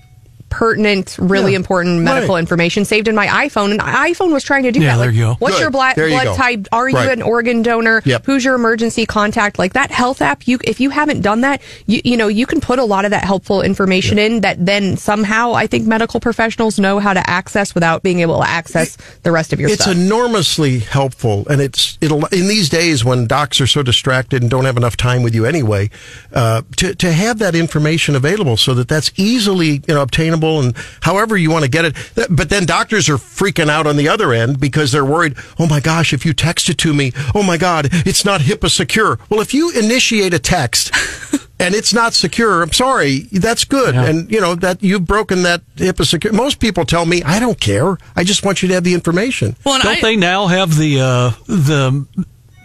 [0.50, 1.56] pertinent, really Yeah.
[1.56, 2.40] important medical Right.
[2.40, 4.98] information saved in my iPhone, and iPhone was trying to do Yeah, that.
[4.98, 5.36] there Like, you go.
[5.38, 5.60] What's Good.
[5.62, 6.34] your blood you blood go.
[6.36, 6.68] type?
[6.72, 8.02] Are you an organ donor?
[8.04, 8.22] Yep.
[8.26, 9.58] Who's your emergency contact?
[9.58, 10.46] Like that health app.
[10.46, 13.10] You, if you haven't done that, you you know you can put a lot of
[13.10, 17.74] that helpful information in that then somehow I think medical professionals know how to access
[17.74, 19.94] without being able to access the rest of your it's stuff.
[19.94, 24.64] enormously helpful, and it's it'll in these days when docs are so distracted and don't
[24.64, 25.90] have enough time with you anyway,
[26.32, 30.76] uh, to to have that information available so that that's easily you know obtainable and
[31.02, 31.96] however you want to get it.
[32.30, 35.36] But then doctors are freaking out on the other end because they're worried.
[35.58, 38.70] Oh my gosh, if you text it to me, oh my God, it's not HIPAA
[38.70, 39.18] secure.
[39.28, 40.90] Well, if you initiate a text.
[41.60, 42.62] And it's not secure.
[42.62, 43.26] I'm sorry.
[43.32, 43.94] That's good.
[43.96, 44.04] Yeah.
[44.04, 46.32] And you know that you've broken that HIPAA secure.
[46.32, 47.98] Most people tell me, I don't care.
[48.14, 49.56] I just want you to have the information.
[49.64, 52.06] Well, Don't I, they now have the uh, the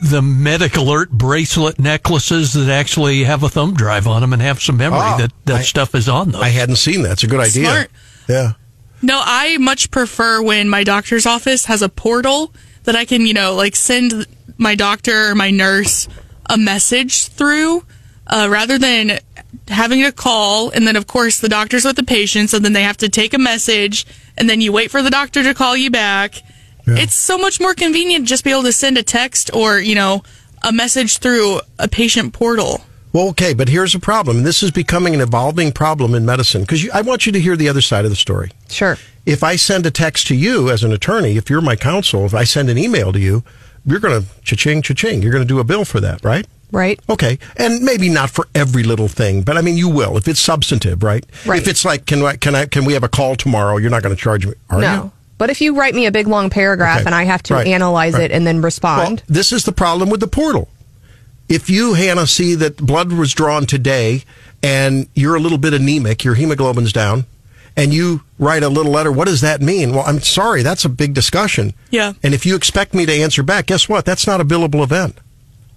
[0.04, 4.62] the medic alert bracelet necklaces that actually have a thumb drive on them and have
[4.62, 6.42] some memory Ah, that that I- stuff is on them.
[6.42, 7.14] I hadn't seen that.
[7.14, 7.66] It's a good idea.
[7.66, 7.92] Smart.
[8.28, 8.52] Yeah.
[9.02, 13.34] No, I much prefer when my doctor's office has a portal that I can, you
[13.34, 14.26] know, like send
[14.58, 16.08] my doctor or my nurse
[16.50, 17.86] a message through
[18.28, 19.20] uh, rather than
[19.68, 20.70] having to call.
[20.70, 23.34] And then, of course, the doctor's with the patient, so then they have to take
[23.34, 24.06] a message
[24.38, 26.42] and then you wait for the doctor to call you back.
[26.86, 29.96] It's so much more convenient to just be able to send a text or, you
[29.96, 30.24] know,
[30.64, 32.82] a message through a patient portal.
[33.14, 34.38] Well, okay, but here's a problem.
[34.38, 37.56] and This is becoming an evolving problem in medicine because I want you to hear
[37.56, 38.52] the other side of the story.
[38.70, 38.98] sure.
[39.26, 42.34] If I send a text to you as an attorney, if you're my counsel, if
[42.34, 43.44] I send an email to you,
[43.86, 45.22] you're going to cha-ching, cha-ching.
[45.22, 46.46] You're going to do a bill for that, right?
[46.72, 47.00] Right.
[47.08, 50.40] Okay, and maybe not for every little thing, but I mean, you will if it's
[50.40, 51.24] substantive, right?
[51.46, 51.62] Right.
[51.62, 53.78] If it's like, can I, can I, can we have a call tomorrow?
[53.78, 55.04] You're not going to charge me, are no.
[55.04, 55.12] you?
[55.38, 57.06] But if you write me a big long paragraph Okay.
[57.06, 57.68] and I have to Right.
[57.68, 58.24] analyze Right.
[58.24, 60.70] it and then Well, respond, this is the problem with the portal.
[61.50, 64.24] If you, Hannah, see that blood was drawn today
[64.62, 67.26] and you're a little bit anemic, your hemoglobin's down,
[67.76, 69.94] and you write a little letter, what does that mean?
[69.94, 71.74] Well, I'm sorry, that's a big discussion.
[71.90, 72.14] Yeah.
[72.24, 74.06] And if you expect me to answer back, guess what?
[74.06, 75.18] That's not a billable event.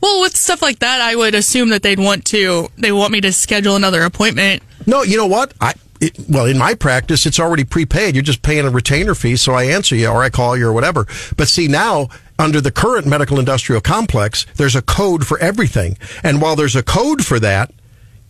[0.00, 3.20] Well, with stuff like that, I would assume that they'd want to they want me
[3.22, 4.62] to schedule another appointment.
[4.84, 5.52] No, you know what?
[5.60, 8.14] I it, well, in my practice, it's already prepaid.
[8.14, 10.72] You're just paying a retainer fee, so I answer you or I call you or
[10.72, 11.06] whatever.
[11.36, 16.42] But see, now under the current medical industrial complex, there's a code for everything, and
[16.42, 17.72] while there's a code for that,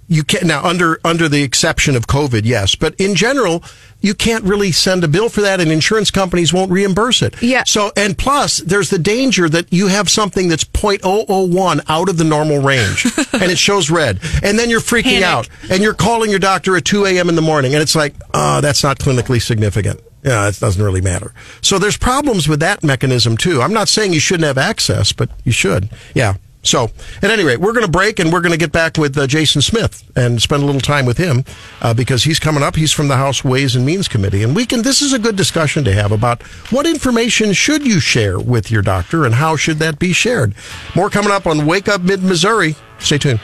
[0.09, 3.63] you can now under under the exception of COVID, yes, but in general,
[4.01, 7.41] you can't really send a bill for that, and insurance companies won't reimburse it.
[7.43, 7.65] Yeah.
[7.65, 12.25] So, and plus, there's the danger that you have something that's 0.001 out of the
[12.25, 15.25] normal range, and it shows red, and then you're freaking Panic.
[15.25, 17.29] out, and you're calling your doctor at 2 a.m.
[17.29, 20.01] in the morning, and it's like, oh, that's not clinically significant.
[20.23, 21.33] Yeah, it doesn't really matter.
[21.63, 23.63] So there's problems with that mechanism too.
[23.63, 25.89] I'm not saying you shouldn't have access, but you should.
[26.15, 26.35] Yeah.
[26.67, 26.91] So,
[27.23, 29.27] at any rate, we're going to break and we're going to get back with uh,
[29.27, 31.45] Jason Smith and spend a little time with him
[31.81, 32.77] uh, because he's coming up.
[32.77, 34.83] He's from the House Ways and Means Committee, and we can.
[34.83, 38.83] This is a good discussion to have about what information should you share with your
[38.83, 40.55] doctor and how should that be shared.
[40.95, 42.75] More coming up on Wake Up Mid Missouri.
[42.99, 43.41] Stay tuned.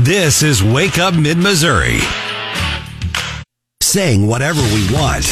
[0.00, 2.00] This is Wake Up Mid Missouri.
[3.88, 5.24] Saying whatever we want.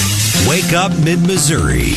[0.48, 1.92] Wake Up Mid Missouri.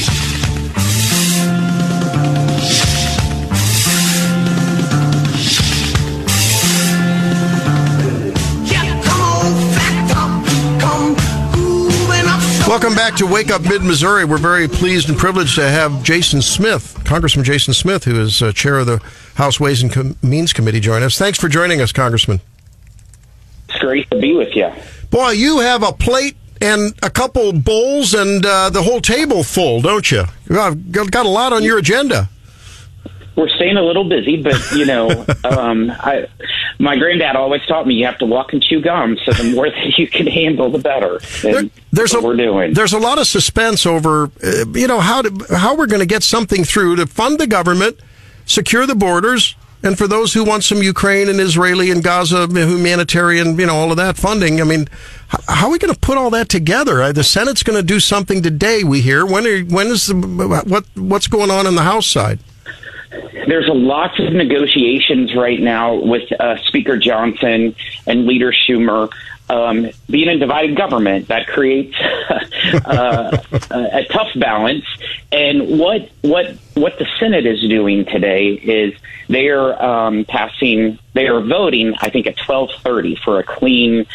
[12.68, 14.26] Welcome back to Wake Up Mid Missouri.
[14.26, 18.52] We're very pleased and privileged to have Jason Smith, Congressman Jason Smith, who is uh,
[18.52, 19.02] chair of the
[19.36, 21.18] House Ways and Com- Means Committee, join us.
[21.18, 22.42] Thanks for joining us, Congressman.
[23.70, 24.70] It's great to be with you.
[25.10, 29.82] Boy, you have a plate and a couple bowls and uh, the whole table full,
[29.82, 30.24] don't you?
[30.50, 32.30] You've got a lot on your agenda.
[33.36, 35.10] We're staying a little busy, but you know,
[35.46, 36.28] um, I,
[36.78, 39.18] my granddad always taught me you have to walk and chew gum.
[39.26, 41.20] So the more that you can handle, the better.
[41.42, 42.74] There- there's a what we're doing.
[42.74, 46.06] there's a lot of suspense over uh, you know how to, how we're going to
[46.06, 47.98] get something through to fund the government,
[48.46, 53.58] secure the borders, and for those who want some Ukraine and Israeli and Gaza humanitarian,
[53.58, 54.60] you know, all of that funding.
[54.60, 54.88] I mean,
[55.48, 57.02] how are we going to put all that together?
[57.02, 58.84] Uh, The Senate's going to do something today.
[58.84, 62.40] We hear when are, when is the what what's going on in the House side?
[63.48, 69.10] There's a lots of negotiations right now with uh, Speaker Johnson and Leader Schumer.
[69.50, 71.96] Um, being a divided government that creates
[72.86, 73.36] uh,
[73.72, 74.86] a, a tough balance.
[75.32, 78.94] And what what what the Senate is doing today is
[79.28, 81.00] they are um, passing.
[81.14, 81.96] They are voting.
[82.00, 84.06] I think at twelve thirty for a clean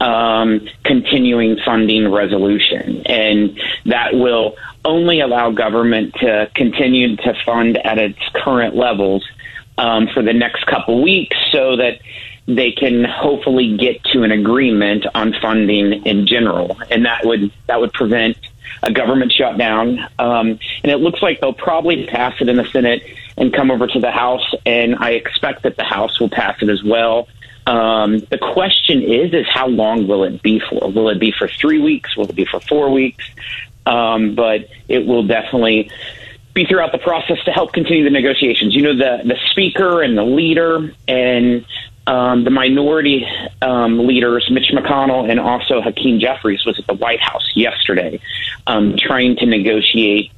[0.00, 7.98] um, continuing funding resolution, and that will only allow government to continue to fund at
[7.98, 9.26] its current levels
[9.76, 12.00] um, for the next couple weeks, so that
[12.48, 17.78] they can hopefully get to an agreement on funding in general, and that would that
[17.78, 18.38] would prevent
[18.82, 19.98] a government shutdown.
[20.18, 23.02] Um, and it looks like they'll probably pass it in the Senate
[23.36, 26.70] and come over to the House, and I expect that the House will pass it
[26.70, 27.28] as well.
[27.66, 30.90] Um, the question is, is how long will it be for?
[30.90, 32.16] Will it be for three weeks?
[32.16, 33.28] Will it be for four weeks?
[33.84, 35.90] Um, but it will definitely
[36.54, 38.74] be throughout the process to help continue the negotiations.
[38.74, 41.66] You know, the the speaker and the leader and
[42.08, 43.26] um, the minority
[43.60, 48.20] um, leaders, Mitch McConnell and also Hakeem Jeffries, was at the White House yesterday,
[48.66, 50.32] um, trying to negotiate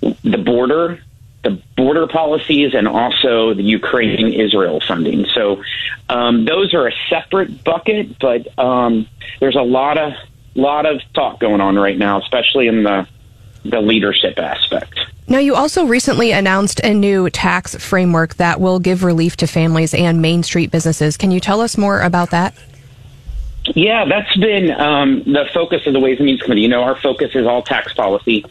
[0.00, 1.02] the border,
[1.42, 5.24] the border policies, and also the Ukraine Israel funding.
[5.34, 5.62] So
[6.10, 9.08] um, those are a separate bucket, but um,
[9.40, 10.12] there's a lot of
[10.54, 13.08] lot of talk going on right now, especially in the
[13.64, 14.98] the leadership aspect.
[15.26, 19.94] Now, you also recently announced a new tax framework that will give relief to families
[19.94, 21.16] and Main Street businesses.
[21.16, 22.54] Can you tell us more about that?
[23.74, 26.60] Yeah, that's been um, the focus of the Ways and Means Committee.
[26.60, 28.44] You know, our focus is all tax policy.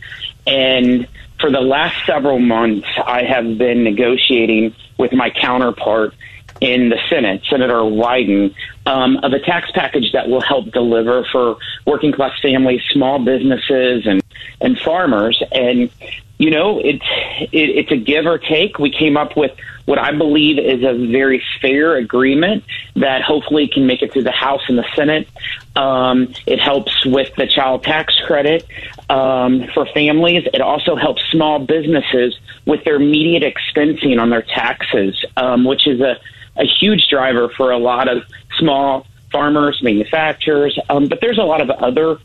[0.47, 1.07] And
[1.39, 6.15] for the last several months, I have been negotiating with my counterpart
[6.63, 11.57] in the Senate, Senator Wyden, um, of a tax package that will help deliver for
[11.85, 14.23] working class families, small businesses, and,
[14.61, 15.43] and farmers.
[15.51, 15.91] And
[16.37, 17.05] you know, it's
[17.51, 18.79] it, it's a give or take.
[18.79, 19.51] We came up with
[19.85, 22.63] what I believe is a very fair agreement
[22.95, 25.27] that hopefully can make it through the House and the Senate.
[25.75, 28.65] Um, it helps with the child tax credit
[29.09, 30.47] um, for families.
[30.53, 35.99] It also helps small businesses with their immediate expensing on their taxes, um, which is
[35.99, 36.17] a,
[36.55, 38.23] a huge driver for a lot of
[38.57, 40.77] small farmers, manufacturers.
[40.89, 42.19] Um, but there's a lot of other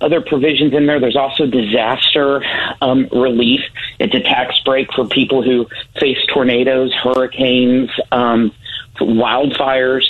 [0.00, 1.00] other provisions in there.
[1.00, 2.44] There's also disaster
[2.82, 3.60] um, relief.
[3.98, 5.66] It's a tax break for people who
[5.98, 8.52] face tornadoes, hurricanes, um,
[8.96, 10.04] wildfires.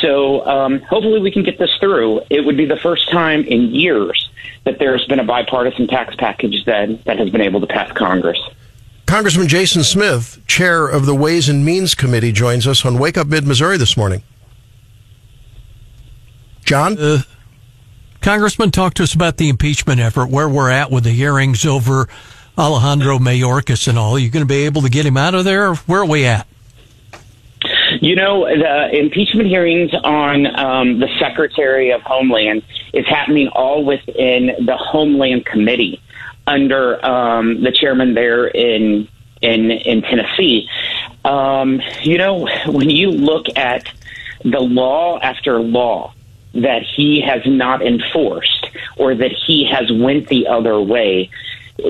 [0.00, 2.22] So um, hopefully we can get this through.
[2.30, 4.28] It would be the first time in years
[4.64, 8.38] that there's been a bipartisan tax package that, that has been able to pass Congress.
[9.12, 13.26] Congressman Jason Smith, chair of the Ways and Means Committee, joins us on Wake Up
[13.26, 14.22] Mid Missouri this morning.
[16.64, 16.96] John?
[16.98, 17.18] Uh,
[18.22, 22.08] Congressman, talk to us about the impeachment effort, where we're at with the hearings over
[22.56, 24.14] Alejandro Mayorkas and all.
[24.14, 25.74] Are you going to be able to get him out of there?
[25.74, 26.46] Where are we at?
[28.00, 32.62] You know, the impeachment hearings on um, the Secretary of Homeland
[32.94, 36.00] is happening all within the Homeland Committee
[36.46, 39.08] under um, the chairman there in
[39.40, 40.68] in in Tennessee.
[41.24, 43.86] Um, you know, when you look at
[44.44, 46.14] the law after law
[46.54, 51.30] that he has not enforced or that he has went the other way,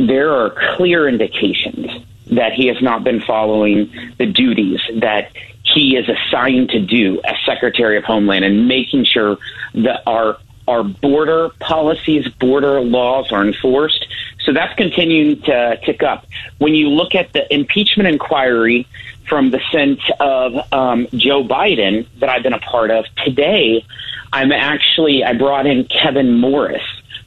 [0.01, 1.91] there are clear indications
[2.31, 5.33] that he has not been following the duties that
[5.65, 9.38] he is assigned to do as Secretary of Homeland and making sure
[9.75, 10.38] that our
[10.69, 14.07] our border policies, border laws are enforced.
[14.44, 16.26] So that's continuing to tick up.
[16.59, 18.87] When you look at the impeachment inquiry
[19.28, 23.85] from the sense of um, Joe Biden that I've been a part of today,
[24.33, 26.83] I'm actually I brought in Kevin Morris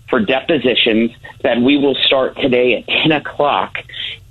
[0.10, 3.78] for depositions that we will start today at 10 o'clock.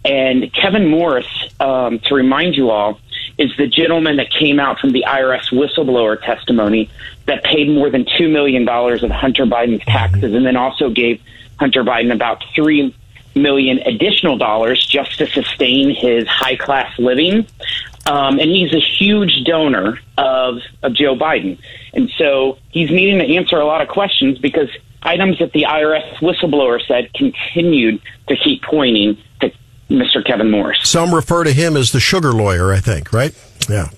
[0.05, 1.27] And Kevin Morris,
[1.59, 3.01] um, to remind you all,
[3.39, 6.91] is the gentleman that came out from the IRS whistleblower testimony
[7.27, 11.21] that paid more than $2 million of Hunter Biden's taxes and then also gave
[11.59, 12.95] Hunter Biden about 3
[13.35, 17.47] million additional dollars just to sustain his high class living.
[18.07, 21.59] Um, and he's a huge donor of, of Joe Biden.
[21.95, 24.69] And so he's needing to answer a lot of questions because
[25.03, 29.53] items that the IRS whistleblower said continued to keep pointing to
[29.89, 30.25] Mr.
[30.25, 30.79] Kevin Morris.
[30.83, 33.35] Some refer to him as the sugar lawyer, I think, right?
[33.69, 33.89] Yeah.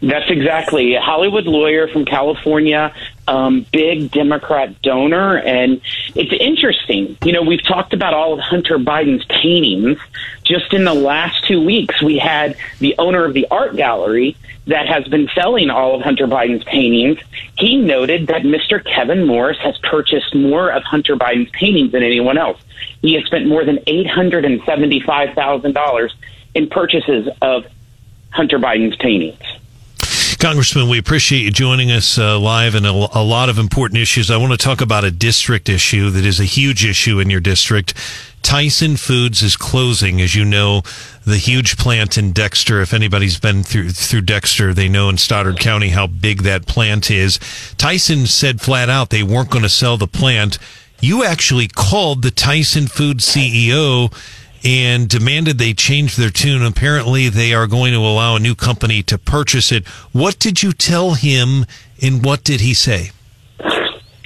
[0.00, 2.94] That's exactly a Hollywood lawyer from California,
[3.26, 5.80] um, big Democrat donor, and
[6.14, 7.16] it's interesting.
[7.24, 9.98] You know, we've talked about all of Hunter Biden's paintings.
[10.44, 14.86] Just in the last two weeks, we had the owner of the art gallery that
[14.86, 17.18] has been selling all of Hunter Biden's paintings.
[17.58, 18.82] He noted that Mr.
[18.84, 22.60] Kevin Morris has purchased more of Hunter Biden's paintings than anyone else.
[23.02, 26.14] He has spent more than eight hundred and seventy-five thousand dollars
[26.54, 27.66] in purchases of
[28.30, 29.40] Hunter Biden's paintings.
[30.44, 34.30] Congressman, we appreciate you joining us uh, live and a, a, lot of important issues.
[34.30, 37.40] I want to talk about a district issue that is a huge issue in your
[37.40, 37.94] district.
[38.42, 40.82] Tyson Foods is closing, as you know,
[41.24, 42.82] the huge plant in Dexter.
[42.82, 47.10] If anybody's been through through Dexter, they know in Stoddard County how big that plant
[47.10, 47.38] is.
[47.78, 50.58] Tyson said flat out they weren't going to sell the plant.
[51.00, 54.12] You actually called the Tyson Foods CEO
[54.64, 56.64] and demanded they change their tune.
[56.64, 59.86] Apparently, they are going to allow a new company to purchase it.
[60.12, 61.66] What did you tell him,
[62.02, 63.10] and what did he say?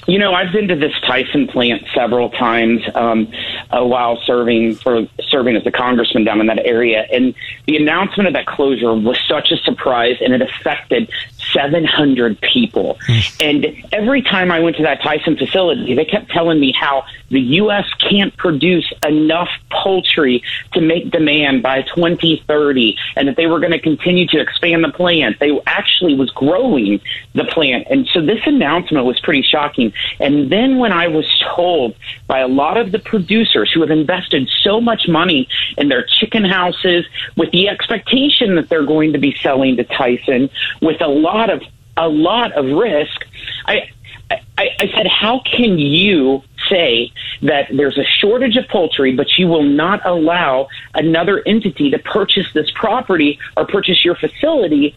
[0.06, 3.30] You know, I've been to this Tyson plant several times um,
[3.70, 7.34] uh, while serving for serving as a congressman down in that area, and
[7.66, 11.10] the announcement of that closure was such a surprise, and it affected
[11.58, 12.98] 700 people.
[13.06, 13.18] Hmm.
[13.40, 17.40] And every time I went to that Tyson facility, they kept telling me how the
[17.40, 17.84] U.S.
[18.08, 20.42] can't produce enough poultry
[20.74, 24.90] to make demand by 2030 and that they were going to continue to expand the
[24.90, 25.38] plant.
[25.40, 27.00] They actually was growing
[27.34, 27.86] the plant.
[27.90, 29.92] And so this announcement was pretty shocking.
[30.20, 34.48] And then when I was told by a lot of the producers who have invested
[34.62, 37.04] so much money in their chicken houses
[37.36, 41.62] with the expectation that they're going to be selling to Tyson with a lot of
[41.96, 43.24] a lot of risk,
[43.66, 43.90] I
[44.30, 49.46] I, I said, how can you say that there's a shortage of poultry, but you
[49.46, 54.94] will not allow another entity to purchase this property or purchase your facility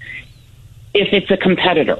[0.94, 2.00] if it's a competitor?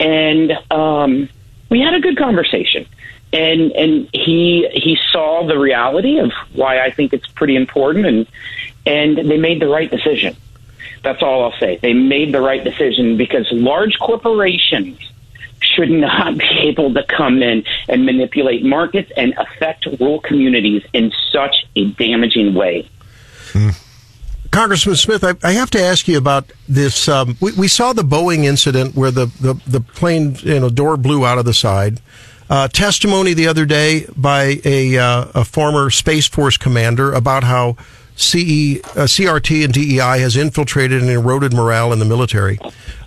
[0.00, 1.28] And um,
[1.70, 2.86] we had a good conversation,
[3.32, 8.26] and and he he saw the reality of why I think it's pretty important, and
[8.86, 10.36] and they made the right decision.
[11.08, 11.78] That's all I'll say.
[11.80, 14.98] They made the right decision because large corporations
[15.62, 21.10] should not be able to come in and manipulate markets and affect rural communities in
[21.32, 22.90] such a damaging way.
[23.52, 23.70] Hmm.
[24.50, 27.08] Congressman Smith, I, I, have to ask you about this.
[27.08, 30.98] Um, we, we, saw the Boeing incident where the, the, the, plane, you know, door
[30.98, 32.02] blew out of the side.
[32.50, 37.76] Uh, testimony the other day by a, uh, a former Space Force commander about how
[38.18, 42.58] CE, uh, CRT and DEI has infiltrated and eroded morale in the military.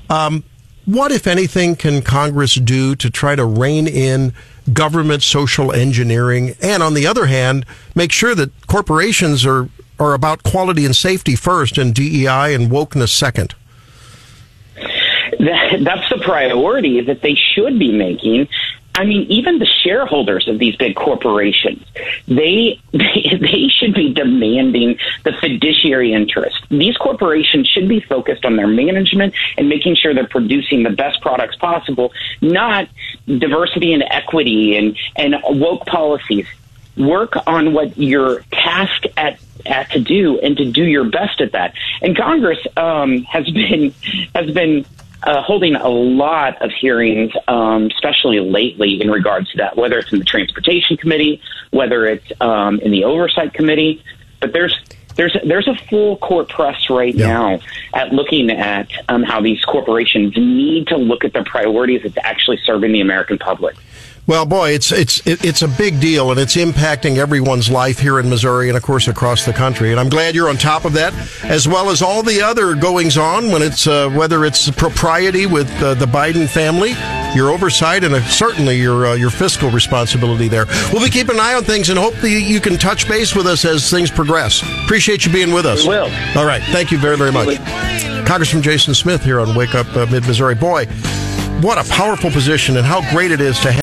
[0.10, 0.44] Um,
[0.86, 4.34] what, if anything, can Congress do to try to rein in
[4.72, 10.42] government social engineering, and on the other hand, make sure that corporations are are about
[10.42, 13.54] quality and safety first, and DEI and wokeness second.
[14.76, 18.48] That, that's the priority that they should be making.
[18.94, 21.84] I mean, even the shareholders of these big corporations,
[22.28, 26.58] they, they they should be demanding the fiduciary interest.
[26.70, 31.22] These corporations should be focused on their management and making sure they're producing the best
[31.22, 32.12] products possible,
[32.42, 32.90] not
[33.26, 36.48] diversity and equity and and woke policies.
[36.98, 41.54] Work on what you're tasked at at to do and to do your best at
[41.54, 41.74] that.
[42.02, 43.94] And Congress um, has been
[44.36, 44.86] has been
[45.24, 50.12] uh, holding a lot of hearings, um, especially lately in regards to that, whether it's
[50.12, 51.42] in the Transportation Committee,
[51.72, 54.04] whether it's um, in the Oversight Committee.
[54.40, 54.76] But there's
[55.16, 57.28] there's there's a full court press right Yeah.
[57.28, 57.60] now
[57.94, 62.58] at looking at um, how these corporations need to look at their priorities that's actually
[62.66, 63.76] serving the American public.
[64.28, 68.30] Well, boy, it's it's it's a big deal, and it's impacting everyone's life here in
[68.30, 69.92] Missouri, and of course across the country.
[69.92, 71.14] And I'm glad you're on top of that,
[71.44, 75.70] as well as all the other goings on when it's uh, whether it's propriety with
[75.82, 76.92] uh, the Biden family,
[77.36, 80.66] your oversight, and uh, certainly your uh, your fiscal responsibility there.
[80.94, 83.48] We'll be keeping an eye on things, and hope that you can touch base with
[83.48, 84.62] us as things progress.
[84.86, 85.82] Appreciate you being with us.
[85.84, 86.12] We will.
[86.38, 87.58] All right, thank you very very much,
[88.28, 90.54] Congressman Jason Smith here on Wake Up uh, Mid Missouri.
[90.54, 90.86] Boy,
[91.62, 93.80] what a powerful position, and how great it is to have.